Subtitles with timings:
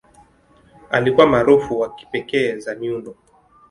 [0.89, 3.15] Alikuwa maarufu kwa kipekee za miundo.